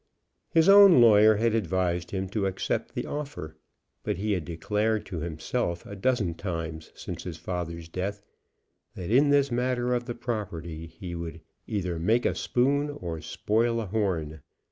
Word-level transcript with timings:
His 0.49 0.67
own 0.67 0.99
lawyer 0.99 1.35
had 1.35 1.53
advised 1.53 2.09
him 2.09 2.27
to 2.29 2.47
accept 2.47 2.95
the 2.95 3.05
offer, 3.05 3.55
but 4.01 4.17
he 4.17 4.31
had 4.31 4.43
declared 4.45 5.05
to 5.05 5.19
himself 5.19 5.85
a 5.85 5.95
dozen 5.95 6.33
times 6.33 6.91
since 6.95 7.21
his 7.23 7.37
father's 7.37 7.87
death 7.87 8.19
that, 8.95 9.11
in 9.11 9.29
this 9.29 9.51
matter 9.51 9.93
of 9.93 10.05
the 10.05 10.15
property, 10.15 10.87
he 10.87 11.13
would 11.13 11.39
"either 11.67 11.99
make 11.99 12.25
a 12.25 12.33
spoon 12.33 12.89
or 12.89 13.21
spoil 13.21 13.79
a 13.79 13.85
horn." 13.85 14.41